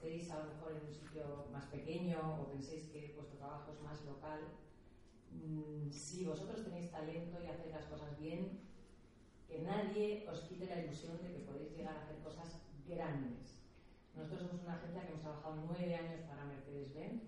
estéis 0.00 0.30
a 0.30 0.38
lo 0.38 0.54
mejor 0.54 0.72
en 0.72 0.88
un 0.88 0.94
sitio 0.94 1.44
más 1.52 1.66
pequeño 1.66 2.16
o 2.40 2.48
penséis 2.48 2.88
que 2.88 3.12
vuestro 3.12 3.36
trabajo 3.36 3.70
es 3.70 3.82
más 3.84 4.00
local, 4.08 4.40
mm, 5.28 5.92
si 5.92 6.24
vosotros 6.24 6.64
tenéis 6.64 6.90
talento 6.90 7.36
y 7.36 7.46
hacéis 7.46 7.74
las 7.74 7.84
cosas 7.84 8.18
bien, 8.18 8.64
que 9.46 9.60
nadie 9.60 10.24
os 10.26 10.40
quite 10.48 10.64
la 10.64 10.80
ilusión 10.80 11.20
de 11.20 11.28
que 11.36 11.44
podéis 11.44 11.76
llegar 11.76 11.96
a 11.96 12.00
hacer 12.00 12.16
cosas 12.24 12.64
grandes. 12.88 13.60
Nosotros 14.16 14.40
somos 14.40 14.64
una 14.64 14.76
agencia 14.76 15.02
que 15.02 15.08
hemos 15.08 15.20
trabajado 15.20 15.68
nueve 15.68 15.94
años 15.94 16.20
para 16.24 16.46
Mercedes-Benz. 16.46 17.22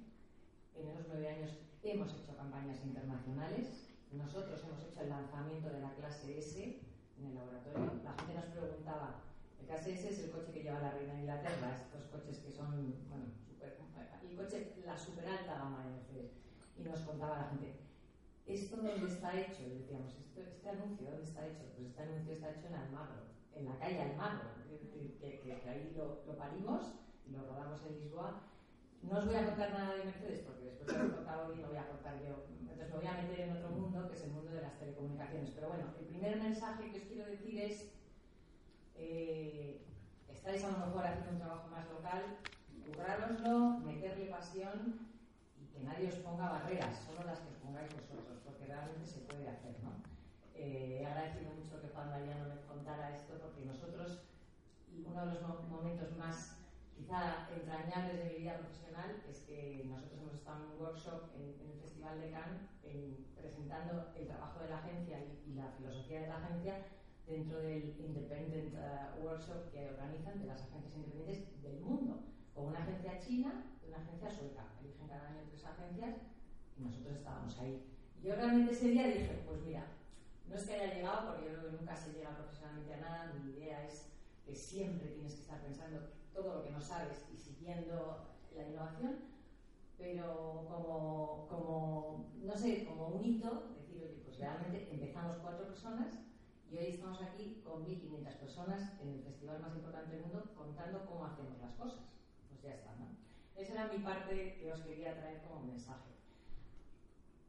En 0.75 0.89
esos 0.89 1.05
nueve 1.09 1.29
años 1.29 1.53
hemos 1.83 2.09
hecho 2.15 2.35
campañas 2.35 2.81
internacionales. 2.83 3.93
Nosotros 4.13 4.65
hemos 4.65 4.81
hecho 4.81 5.03
el 5.03 5.11
lanzamiento 5.11 5.69
de 5.69 5.81
la 5.81 5.93
clase 5.95 6.39
S 6.39 6.81
en 7.19 7.27
el 7.27 7.35
laboratorio. 7.35 8.01
La 8.03 8.17
gente 8.17 8.33
nos 8.33 8.47
preguntaba, 8.47 9.21
el 9.61 9.67
clase 9.67 9.93
S 9.93 10.09
es 10.09 10.19
el 10.21 10.31
coche 10.31 10.53
que 10.53 10.63
lleva 10.63 10.81
la 10.81 10.93
reina 10.93 11.12
coches 12.13 12.39
que 12.39 12.53
son, 12.53 12.95
bueno, 13.09 13.25
super, 13.49 13.81
el 14.23 14.37
coche, 14.37 14.77
la 14.85 14.99
super 14.99 15.27
alta 15.27 15.55
gama 15.55 15.85
de 15.85 15.93
Mercedes. 15.93 16.33
Y 16.77 16.83
nos 16.83 17.01
contaba 17.01 17.39
la 17.39 17.49
gente, 17.49 17.81
¿esto 18.47 18.77
dónde 18.77 19.09
está 19.09 19.39
hecho? 19.39 19.63
Y 19.67 19.81
decíamos, 19.81 20.13
¿este 20.37 20.69
anuncio 20.69 21.11
dónde 21.11 21.25
está 21.25 21.47
hecho? 21.47 21.65
Pues 21.75 21.89
este 21.89 22.03
anuncio 22.03 22.33
está 22.35 22.51
hecho 22.51 22.67
en 22.69 22.75
Almagro, 22.75 23.23
en 23.55 23.65
la 23.65 23.79
calle 23.79 24.03
Almagro, 24.03 24.51
que, 25.21 25.41
que, 25.41 25.69
ahí 25.69 25.93
lo, 25.97 26.23
lo, 26.27 26.37
parimos 26.37 26.95
y 27.27 27.33
lo 27.33 27.47
rodamos 27.47 27.81
en 27.87 28.01
Lisboa. 28.01 28.43
No 29.03 29.19
os 29.19 29.27
voy 29.27 29.35
a 29.35 29.47
contar 29.47 29.73
nada 29.73 29.97
de 29.97 30.05
Mercedes 30.05 30.41
porque 30.47 30.65
después 30.65 30.87
de 30.87 31.09
lo 31.09 31.17
contado 31.17 31.49
hoy 31.49 31.59
no 31.59 31.69
voy 31.69 31.77
a 31.77 31.89
contar 31.89 32.21
yo. 32.23 32.47
Entonces 32.61 32.89
me 32.89 32.97
voy 32.97 33.07
a 33.07 33.23
meter 33.23 33.41
en 33.41 33.57
otro 33.57 33.71
mundo 33.71 34.09
que 34.09 34.17
es 34.17 34.23
el 34.25 34.31
mundo 34.31 34.53
de 34.53 34.63
las 34.63 34.79
telecomunicaciones. 34.79 35.51
Pero 35.51 35.69
bueno, 35.69 35.85
el 35.99 36.07
primer 36.07 36.37
mensaje 36.37 36.91
que 36.91 36.99
os 36.99 37.05
quiero 37.05 37.27
decir 37.27 37.59
es 37.59 37.93
eh, 38.97 39.83
estáis 40.43 40.65
a 40.65 40.75
lo 40.75 40.87
mejor 40.87 41.07
haciendo 41.07 41.31
un 41.31 41.39
trabajo 41.39 41.69
más 41.71 41.87
local, 41.87 42.23
currároslo, 42.83 43.79
meterle 43.87 44.27
pasión 44.27 44.99
y 45.55 45.71
que 45.71 45.85
nadie 45.87 46.09
os 46.09 46.19
ponga 46.19 46.51
barreras, 46.51 46.99
solo 46.99 47.23
las 47.23 47.39
que 47.39 47.55
pongáis 47.63 47.95
vosotros, 47.95 48.43
porque 48.45 48.67
realmente 48.67 49.07
se 49.07 49.21
puede 49.21 49.47
hacer, 49.47 49.79
¿no? 49.87 50.03
Eh, 50.57 50.99
he 50.99 51.07
agradecido 51.07 51.55
mucho 51.55 51.81
que 51.81 51.95
Juan 51.95 52.11
Mariano 52.11 52.51
me 52.51 52.61
contara 52.67 53.15
esto, 53.15 53.39
porque 53.39 53.65
nosotros, 53.65 54.27
y 54.91 55.07
uno 55.07 55.27
de 55.27 55.39
los 55.39 55.63
momentos 55.71 56.11
más 56.19 56.59
quizá 56.99 57.47
entrañables 57.55 58.19
de 58.19 58.25
mi 58.25 58.43
vida 58.43 58.59
profesional 58.59 59.23
es 59.31 59.47
que 59.47 59.87
nosotros 59.87 60.19
hemos 60.19 60.35
estado 60.35 60.59
en 60.59 60.71
un 60.73 60.83
workshop 60.83 61.23
en, 61.39 61.55
el 61.71 61.79
Festival 61.79 62.21
de 62.21 62.31
Cannes 62.33 62.67
presentando 63.39 64.11
el 64.19 64.27
trabajo 64.27 64.59
de 64.59 64.71
la 64.71 64.79
agencia 64.79 65.19
y, 65.23 65.55
la 65.55 65.71
filosofía 65.79 66.23
de 66.23 66.27
la 66.27 66.39
agencia 66.39 66.83
dentro 67.27 67.59
del 67.61 67.95
Independent 67.99 68.75
uh, 68.75 69.25
Workshop 69.25 69.71
que 69.71 69.89
organizan 69.89 70.41
de 70.41 70.47
las 70.47 70.63
agencias 70.63 70.97
independientes 70.97 71.63
del 71.63 71.81
mundo, 71.81 72.23
con 72.55 72.67
una 72.67 72.81
agencia 72.81 73.19
china 73.19 73.65
y 73.83 73.89
una 73.89 73.99
agencia 73.99 74.31
sueca. 74.31 74.67
Eligen 74.81 75.09
cada 75.09 75.29
año 75.29 75.43
tres 75.49 75.65
agencias 75.65 76.17
y 76.77 76.83
nosotros 76.83 77.17
estábamos 77.17 77.59
ahí. 77.59 77.85
yo 78.23 78.35
realmente 78.35 78.73
ese 78.73 78.89
día 78.89 79.07
dije, 79.07 79.43
pues 79.47 79.63
mira, 79.63 79.87
no 80.49 80.57
es 80.57 80.65
que 80.65 80.75
haya 80.75 80.95
llegado, 80.95 81.29
porque 81.29 81.47
yo 81.47 81.59
creo 81.59 81.71
que 81.71 81.77
nunca 81.79 81.97
se 81.97 82.13
llega 82.13 82.37
profesionalmente 82.37 82.95
a 82.95 83.01
nada, 83.01 83.33
mi 83.43 83.53
idea 83.53 83.87
es 83.87 84.09
que 84.45 84.55
siempre 84.55 85.09
tienes 85.09 85.35
que 85.35 85.41
estar 85.41 85.61
pensando 85.63 86.11
todo 86.35 86.57
lo 86.57 86.65
que 86.65 86.71
no 86.71 86.81
sabes 86.81 87.25
y 87.33 87.37
siguiendo 87.37 88.27
la 88.55 88.69
innovación, 88.69 89.17
pero 89.97 90.67
como, 90.69 91.47
como 91.49 92.33
no 92.43 92.57
sé, 92.57 92.85
como 92.85 93.09
un 93.09 93.25
hito, 93.25 93.73
decir, 93.79 94.03
oye, 94.03 94.21
pues 94.25 94.39
realmente 94.39 94.89
empezamos 94.91 95.37
cuatro 95.37 95.69
personas 95.69 96.19
y 96.73 96.79
hoy 96.79 96.87
estamos 96.87 97.21
aquí 97.21 97.61
con 97.63 97.85
1.500 97.85 98.33
personas 98.39 98.93
en 99.03 99.11
el 99.11 99.23
festival 99.23 99.61
más 99.61 99.75
importante 99.75 100.17
del 100.17 100.23
mundo 100.23 100.55
contando 100.57 101.05
cómo 101.05 101.27
hacemos 101.27 101.59
las 101.61 101.75
cosas. 101.75 102.01
Pues 102.49 102.63
ya 102.63 102.73
está, 102.73 102.97
¿no? 102.97 103.09
Esa 103.55 103.73
era 103.75 103.93
mi 103.93 103.99
parte 103.99 104.57
que 104.57 104.73
os 104.73 104.81
quería 104.81 105.15
traer 105.19 105.43
como 105.43 105.67
mensaje. 105.67 106.09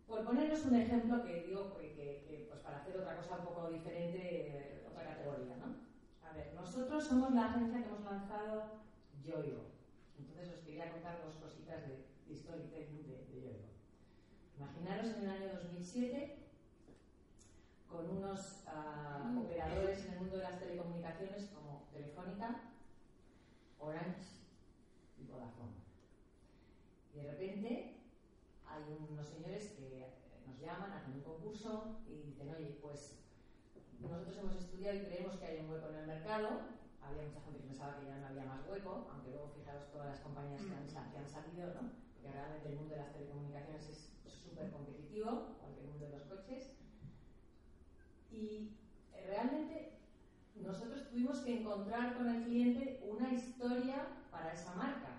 Por 0.07 0.25
poneros 0.25 0.66
un 0.66 0.75
ejemplo 0.75 1.23
que 1.23 1.44
digo 1.44 1.73
que, 1.77 2.47
pues 2.50 2.59
para 2.59 2.79
hacer 2.79 2.97
otra 2.97 3.16
cosa 3.16 3.38
un 3.38 3.45
poco 3.45 3.69
diferente, 3.69 4.19
eh, 4.19 4.85
otra 4.91 5.06
categoría, 5.06 5.56
¿no? 5.56 5.72
A 6.28 6.33
ver, 6.33 6.53
nosotros 6.53 7.07
somos 7.07 7.33
la 7.33 7.45
agencia 7.45 7.81
que 7.81 7.88
hemos 7.88 8.03
lanzado 8.03 8.81
Yoyo. 9.23 9.72
Entonces 10.19 10.53
os 10.53 10.66
quería 10.66 10.91
contar 10.91 11.23
dos 11.23 11.35
cositas 11.35 11.88
de, 11.88 12.03
de 12.28 12.35
storytelling 12.35 13.07
de, 13.07 13.25
de 13.31 13.41
Yoyo. 13.41 13.72
Imaginaros 14.57 15.16
en 15.16 15.23
el 15.23 15.29
año 15.29 15.53
2007 15.63 16.43
con 17.94 18.09
unos 18.09 18.66
uh, 18.66 19.40
operadores 19.40 20.04
en 20.06 20.14
el 20.14 20.20
mundo 20.22 20.38
de 20.38 20.44
las 20.44 20.59
telecomunicaciones 20.59 21.46
como 21.54 21.86
Telefónica, 21.94 22.74
Orange 23.80 24.42
y 25.20 25.26
Vodafone. 25.28 25.78
Y 27.14 27.18
de 27.20 27.31
repente 27.31 27.70
hay 28.66 28.84
unos 29.12 29.28
señores 29.28 29.78
que 29.78 30.09
nos 30.48 30.59
llaman, 30.59 30.92
hacen 30.94 31.14
un 31.14 31.22
concurso 31.22 32.02
y 32.08 32.24
dicen, 32.34 32.50
oye, 32.50 32.80
pues 32.81 33.20
nosotros 34.00 34.38
hemos 34.38 34.56
estudiado 34.56 34.98
y 34.98 35.06
creemos 35.06 35.38
que 35.38 35.46
hay 35.46 35.60
un 35.60 35.70
hueco 35.70 35.90
en 35.90 35.96
el 35.96 36.08
mercado. 36.08 36.50
Había 37.00 37.28
mucha 37.28 37.42
gente 37.42 37.60
que 37.60 37.68
pensaba 37.68 38.00
que 38.00 38.08
ya 38.08 38.18
no 38.18 38.28
había 38.28 38.46
más 38.46 38.66
hueco, 38.68 39.08
aunque 39.12 39.30
luego 39.30 39.54
fijaros 39.56 39.92
todas 39.92 40.08
las 40.08 40.20
compañías 40.22 40.64
que 40.64 40.74
han, 40.74 41.12
que 41.12 41.18
han 41.18 41.30
salido, 41.30 41.68
¿no? 41.75 41.92
porque 42.16 42.31
realmente 42.31 42.70
el 42.70 42.75
mundo 42.75 42.96
de 42.96 43.02
las 43.02 43.14
telecomunicaciones 43.14 43.88
es 43.88 44.34
súper 44.34 44.72
competitivo, 44.72 45.54
igual 45.60 45.75
que 45.75 45.81
el 45.81 45.88
mundo 45.88 46.06
de 46.06 46.12
los 46.12 46.24
coches. 46.24 46.82
Y 48.33 48.69
eh, 49.13 49.25
realmente 49.27 49.94
nosotros 50.55 51.09
tuvimos 51.09 51.39
que 51.39 51.59
encontrar 51.59 52.17
con 52.17 52.27
el 52.27 52.44
cliente 52.44 52.99
una 53.07 53.31
historia 53.31 54.07
para 54.31 54.53
esa 54.53 54.73
marca, 54.73 55.09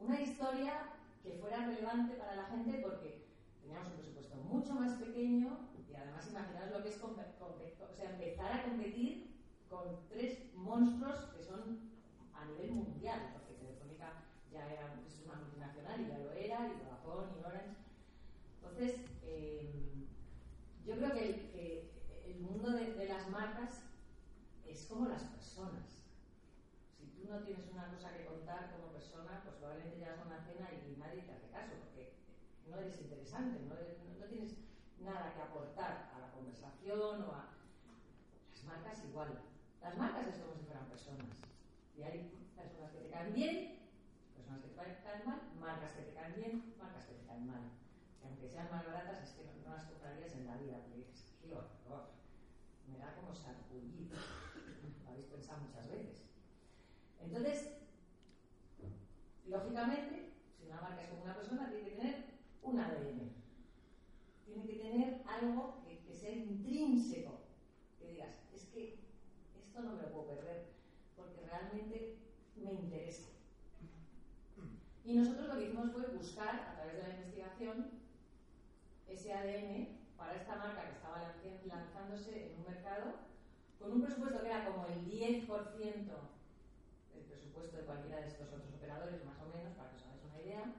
una 0.00 0.20
historia 0.20 0.90
que 1.22 1.38
fuera 1.38 1.66
relevante 1.66 2.14
para 2.14 2.34
la 2.34 2.44
gente 2.46 2.80
porque 2.82 3.24
teníamos 3.62 3.88
un 3.92 3.96
presupuesto 3.96 4.36
mucho 4.36 4.74
más 4.74 4.92
pequeño 4.98 5.70
y 5.88 5.94
además 5.94 6.28
imaginaos 6.28 6.70
lo 6.72 6.82
que 6.82 6.88
es 6.88 6.98
o 7.02 7.96
sea, 7.96 8.10
empezar 8.10 8.52
a 8.52 8.62
competir 8.64 9.34
con 9.70 10.08
tres 10.08 10.52
monstruos 10.54 11.18
que 11.36 11.44
son 11.44 11.78
a 12.34 12.44
nivel 12.46 12.72
mundial, 12.72 13.30
porque 13.32 13.54
Telefónica 13.54 14.24
ya 14.52 14.66
era 14.72 14.94
es 15.06 15.24
una 15.24 15.36
multinacional 15.36 16.00
y 16.00 16.08
ya 16.08 16.18
lo 16.18 16.32
era, 16.32 16.66
y 16.66 16.78
Vodafone 16.82 17.32
y 17.38 17.44
Orange. 17.44 17.76
Entonces, 18.56 19.00
eh, 19.22 20.06
yo 20.84 20.96
creo 20.96 21.12
que 21.12 21.44
el 22.26 22.40
mundo 22.40 22.70
de, 22.72 23.06
las 23.24 23.32
marcas 23.32 23.80
es 24.66 24.84
como 24.84 25.08
las 25.08 25.22
personas. 25.22 26.12
Si 26.92 27.06
tú 27.06 27.24
no 27.26 27.40
tienes 27.40 27.70
una 27.72 27.88
cosa 27.88 28.12
que 28.12 28.26
contar 28.26 28.70
como 28.72 28.92
persona, 28.92 29.40
pues 29.42 29.56
probablemente 29.56 29.96
llegas 29.96 30.18
a 30.20 30.26
una 30.26 30.44
cena 30.44 30.68
y 30.68 30.96
nadie 31.00 31.22
te 31.22 31.32
hace 31.32 31.48
caso, 31.48 31.72
porque 31.80 32.12
no 32.68 32.76
eres 32.76 33.00
interesante, 33.00 33.64
no, 33.64 33.74
no, 33.74 34.26
tienes 34.28 34.56
nada 35.00 35.32
que 35.32 35.40
aportar 35.40 36.12
a 36.14 36.20
la 36.20 36.32
conversación 36.32 37.22
o 37.22 37.32
a... 37.32 37.48
Las 38.52 38.64
marcas 38.64 39.04
igual. 39.04 39.40
Las 39.80 39.96
marcas 39.96 40.26
es 40.26 40.36
como 40.36 40.54
si 40.56 40.64
fueran 40.64 40.86
personas. 40.88 41.32
Y 41.96 42.02
hay 42.02 42.30
personas 42.54 42.92
que 42.92 42.98
te 42.98 43.10
caen 43.10 43.32
bien, 43.32 43.88
personas 44.36 44.60
que 44.60 44.68
te 44.68 44.74
caen 44.76 45.24
mal, 45.24 45.40
marcas 45.58 45.92
que 45.92 46.02
te 46.02 46.12
caen 46.12 46.34
bien, 46.36 46.74
marcas 46.78 47.06
que 47.06 47.14
te 47.14 47.24
caen 47.24 47.46
mal 47.46 47.62
aunque 48.22 48.48
sean 48.48 48.70
más 48.70 48.86
baratas, 48.86 49.22
es 49.22 49.32
que 49.32 49.44
no, 49.44 49.76
las 49.76 49.84
comprarías 49.84 50.32
en 50.32 50.46
la 50.46 50.56
vida, 50.56 50.78
porque 50.80 50.96
dices, 50.96 51.36
qué 51.42 51.52
horror, 51.52 52.08
como 53.12 53.34
sarpullido. 53.34 54.16
Lo 55.04 55.10
habéis 55.10 55.26
pensado 55.26 55.62
muchas 55.62 55.90
veces. 55.90 56.22
Entonces, 57.20 57.68
lógicamente, 59.46 60.32
si 60.56 60.66
una 60.66 60.80
marca 60.80 61.02
es 61.02 61.10
como 61.10 61.24
una 61.24 61.36
persona, 61.36 61.70
tiene 61.70 61.84
que 61.84 61.96
tener 61.96 62.24
un 62.62 62.78
ADN. 62.78 63.30
Tiene 64.46 64.66
que 64.66 64.76
tener 64.76 65.22
algo 65.26 65.82
que, 65.84 65.98
que 66.04 66.14
sea 66.14 66.32
intrínseco. 66.32 67.40
Que 67.98 68.08
digas, 68.08 68.34
es 68.54 68.64
que 68.66 68.98
esto 69.56 69.82
no 69.82 69.96
me 69.96 70.02
lo 70.02 70.12
puedo 70.12 70.28
perder, 70.28 70.66
porque 71.16 71.40
realmente 71.46 72.18
me 72.56 72.72
interesa. 72.72 73.28
Y 75.04 75.14
nosotros 75.14 75.48
lo 75.48 75.58
que 75.58 75.64
hicimos 75.64 75.92
fue 75.92 76.06
buscar, 76.16 76.54
a 76.54 76.74
través 76.76 76.96
de 76.96 77.02
la 77.02 77.14
investigación, 77.14 77.90
ese 79.06 79.34
ADN 79.34 80.03
para 80.16 80.34
esta 80.34 80.56
marca 80.56 80.82
que 80.84 80.92
estaba 80.92 81.34
lanzándose 81.64 82.52
en 82.52 82.58
un 82.58 82.64
mercado 82.64 83.14
con 83.78 83.92
un 83.92 84.02
presupuesto 84.02 84.40
que 84.40 84.48
era 84.48 84.64
como 84.64 84.86
el 84.86 85.04
10% 85.04 85.46
del 87.14 87.24
presupuesto 87.28 87.76
de 87.76 87.84
cualquiera 87.84 88.20
de 88.20 88.28
estos 88.28 88.48
otros 88.48 88.72
operadores, 88.74 89.24
más 89.24 89.38
o 89.40 89.54
menos, 89.54 89.74
para 89.74 89.90
que 89.90 89.96
os 89.96 90.02
hagáis 90.04 90.24
una 90.24 90.40
idea. 90.40 90.74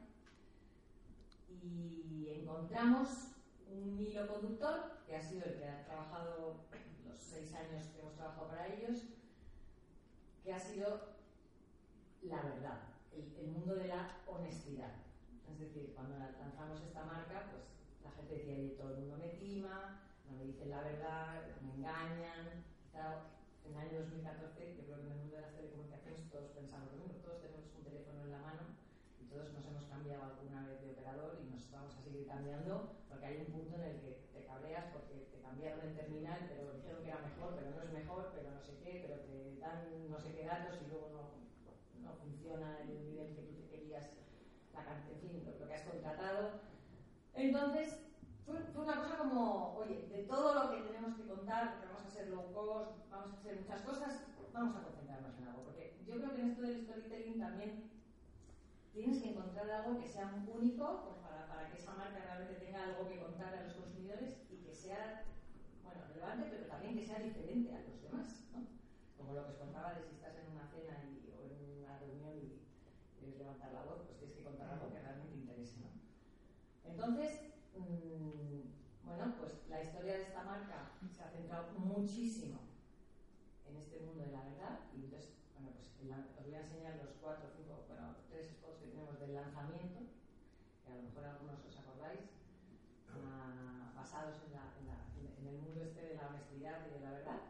Y 1.49 2.41
encontramos 2.41 3.35
un 3.69 3.99
hilo 3.99 4.27
conductor, 4.27 5.03
que 5.05 5.15
ha 5.15 5.21
sido 5.21 5.45
el 5.45 5.57
que 5.59 5.67
ha 5.67 5.85
trabajado 5.85 6.65
los 7.07 7.19
seis 7.19 7.53
años 7.53 7.85
que 7.87 7.99
hemos 7.99 8.15
trabajado 8.15 8.47
para 8.47 8.67
ellos, 8.67 9.03
que 10.43 10.53
ha 10.53 10.59
sido 10.59 11.15
la 12.23 12.41
verdad, 12.41 12.79
el, 13.13 13.35
el 13.37 13.51
mundo 13.51 13.75
de 13.75 13.87
la 13.87 14.17
honestidad. 14.25 14.93
Es 15.51 15.59
decir, 15.59 15.93
cuando 15.93 16.17
marca, 16.17 16.44
especie 18.25 18.57
de 18.57 18.69
todo 18.73 18.97
el 18.97 19.05
mundo 19.05 19.17
me 19.21 19.37
tima, 19.37 20.01
no 20.25 20.37
me 20.37 20.49
dicen 20.49 20.69
la 20.73 20.81
verdad, 20.81 21.45
me 21.61 21.77
engañan. 21.77 22.65
En 23.65 23.73
el 23.73 23.77
año 23.77 24.01
2014, 24.01 24.77
yo 24.77 24.85
creo 24.85 24.97
que 24.97 25.05
en 25.05 25.11
el 25.13 25.19
mundo 25.25 25.35
de 25.35 25.41
las 25.41 25.53
telecomunicaciones 25.53 26.29
todos 26.29 26.49
pensamos 26.57 26.89
lo 26.93 27.01
mismo, 27.01 27.21
todos 27.21 27.41
tenemos 27.41 27.65
un 27.77 27.83
teléfono 27.85 28.23
en 28.23 28.31
la 28.31 28.41
mano 28.41 28.63
y 29.21 29.25
todos 29.25 29.53
nos 29.53 29.65
hemos 29.65 29.85
cambiado 29.85 30.21
alguna 30.25 30.65
vez 30.69 30.81
de 30.81 30.93
operador 30.93 31.37
y 31.41 31.49
nos 31.49 31.69
vamos 31.69 31.93
a 31.97 32.01
seguir 32.01 32.25
cambiando 32.25 32.97
porque 33.09 33.25
hay 33.25 33.37
un 33.45 33.49
punto 33.53 33.75
en 33.77 33.83
el 33.83 33.97
que 34.01 34.25
te 34.33 34.45
cabreas 34.45 34.85
porque 34.93 35.29
te 35.33 35.41
cambiaron 35.41 35.81
el 35.81 35.97
terminal, 35.97 36.45
pero 36.49 36.77
dijeron 36.77 37.01
que 37.03 37.09
era 37.09 37.25
mejor, 37.25 37.57
pero 37.57 37.69
no 37.73 37.81
es 37.83 37.91
mejor, 37.93 38.33
pero 38.33 38.47
no 38.53 38.61
sé 38.61 38.73
qué, 38.81 39.05
pero 39.05 39.21
te 39.25 39.59
dan 39.61 39.85
no 40.09 40.17
sé 40.17 40.33
qué 40.33 40.45
datos 40.45 40.81
y 40.81 40.89
luego 40.89 41.09
no, 41.13 41.21
no 42.01 42.15
funciona 42.21 42.81
el 42.85 43.05
nivel 43.05 43.33
que 43.33 43.49
tú 43.49 43.53
te 43.53 43.69
querías, 43.69 44.13
la, 44.73 44.81
en 44.81 45.19
fin, 45.21 45.45
lo 45.45 45.67
que 45.67 45.73
has 45.73 45.89
contratado. 45.89 46.61
Entonces, 47.35 48.05
fue, 48.45 48.59
fue, 48.73 48.83
una 48.83 49.01
cosa 49.01 49.17
como, 49.17 49.75
oye, 49.75 50.07
de 50.07 50.23
todo 50.23 50.53
lo 50.53 50.71
que 50.71 50.81
tenemos 50.81 51.15
que 51.15 51.27
contar, 51.27 51.71
porque 51.71 51.87
vamos 51.87 52.03
a 52.03 52.07
hacer 52.07 52.29
low 52.29 52.53
cost, 52.53 53.09
vamos 53.09 53.33
a 53.33 53.37
hacer 53.37 53.59
muchas 53.59 53.81
cosas, 53.81 54.21
vamos 54.53 54.75
a 54.75 54.83
concentrarnos 54.83 55.37
en 55.37 55.47
algo. 55.47 55.63
Porque 55.63 55.97
yo 56.05 56.15
creo 56.17 56.35
que 56.35 56.41
en 56.41 56.49
esto 56.49 56.61
del 56.61 56.81
storytelling 56.83 57.39
también 57.39 57.89
tienes 58.93 59.21
que 59.21 59.31
encontrar 59.31 59.69
algo 59.69 59.99
que 59.99 60.07
sea 60.07 60.31
único 60.47 61.17
para, 61.23 61.47
para, 61.47 61.69
que 61.69 61.77
esa 61.77 61.93
marca 61.95 62.21
realmente 62.23 62.63
tenga 62.63 62.83
algo 62.83 63.09
que 63.09 63.19
contar 63.19 63.53
a 63.55 63.63
los 63.63 63.73
consumidores 63.73 64.37
y 64.49 64.57
que 64.57 64.73
sea 64.73 65.25
bueno, 65.83 66.01
relevante, 66.07 66.47
pero 66.49 66.67
también 66.67 66.95
que 66.95 67.05
sea 67.05 67.19
diferente 67.19 67.73
a 67.73 67.81
los 67.81 68.01
demás. 68.01 68.45
¿no? 68.53 68.61
Como 69.17 69.33
lo 69.33 69.43
que 69.45 69.51
os 69.51 69.57
contaba 69.57 69.95
de 69.95 70.03
si 70.03 70.15
estás 70.15 70.37
en 70.37 70.53
una 70.53 70.67
cena 70.67 71.01
y, 71.03 71.33
o 71.33 71.43
en 71.43 71.81
una 71.81 71.97
reunión 71.97 72.37
y 72.37 72.61
quieres 73.19 73.39
levantar 73.39 73.73
la 73.73 73.83
voz, 73.83 74.05
pues 74.05 74.19
tienes 74.19 74.37
que 74.37 74.43
contar 74.43 74.69
algo 74.69 74.93
que 74.93 75.01
realmente 75.01 75.35
interese. 75.35 75.81
¿no? 75.81 75.89
Entonces, 76.85 77.54
mmm, 77.75 78.61
bueno, 79.03 79.35
pues 79.39 79.53
la 79.69 79.83
historia 79.83 80.17
de 80.17 80.23
esta 80.23 80.43
marca 80.43 80.91
se 81.15 81.23
ha 81.23 81.29
centrado 81.29 81.71
muchísimo 81.77 82.59
en 83.67 83.77
este 83.77 83.99
mundo 83.99 84.23
de 84.23 84.31
la 84.31 84.43
verdad 84.43 84.79
y 84.95 85.05
entonces 85.05 85.35
bueno, 85.53 85.71
pues 85.75 85.89
os 86.37 86.45
voy 86.45 86.55
a 86.55 86.61
enseñar 86.61 86.95
los 86.97 87.13
cuatro, 87.21 87.49
cinco, 87.55 87.85
bueno, 87.87 88.15
tres 88.29 88.51
spots 88.51 88.79
que 88.79 88.87
tenemos 88.87 89.19
del 89.19 89.33
lanzamiento, 89.33 89.99
que 90.85 90.91
a 90.91 90.95
lo 90.95 91.03
mejor 91.03 91.25
algunos 91.25 91.65
os 91.65 91.77
acordáis, 91.77 92.29
uh, 93.09 93.95
basados 93.95 94.37
en, 94.45 94.53
la, 94.53 94.69
en, 94.79 94.85
la, 94.87 94.97
en, 95.17 95.47
el 95.47 95.57
mundo 95.61 95.81
este 95.83 96.01
de 96.01 96.15
la 96.15 96.27
honestidad 96.27 96.85
y 96.87 96.93
de 96.93 96.99
la 96.99 97.11
verdad. 97.11 97.41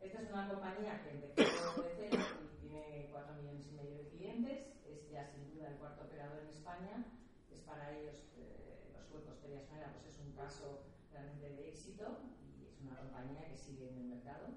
Esta 0.00 0.22
es 0.22 0.30
una 0.30 0.48
compañía 0.48 1.02
que 1.02 1.10
empezó 1.10 1.82
de 1.82 1.90
cero 1.96 2.22
y 2.44 2.60
tiene 2.60 3.08
cuatro 3.10 3.34
millones 3.36 3.66
y 3.66 3.72
medio 3.72 3.96
de 3.96 4.08
clientes, 4.08 4.58
es 4.84 5.10
ya 5.10 5.26
sin 5.26 5.54
duda 5.54 5.68
el 5.68 5.76
cuarto 5.78 6.04
operador 6.04 6.42
en 6.42 6.48
España, 6.50 7.04
es 7.50 7.60
para 7.60 7.96
ellos, 7.96 8.16
eh, 8.36 8.77
suecos 9.08 9.38
Sonera, 9.40 9.92
pues 9.92 10.14
es 10.14 10.20
un 10.20 10.32
caso 10.32 10.84
realmente 11.10 11.48
de 11.48 11.68
éxito 11.68 12.18
y 12.44 12.66
es 12.66 12.80
una 12.80 12.96
compañía 12.96 13.48
que 13.48 13.56
sigue 13.56 13.88
en 13.88 13.98
el 13.98 14.04
mercado. 14.04 14.48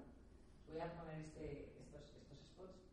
Voy 0.68 0.80
a 0.80 0.94
poner 0.94 1.20
este, 1.20 1.72
estos, 1.80 2.14
estos 2.16 2.38
spots. 2.38 2.91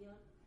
Improvisación 0.00 0.39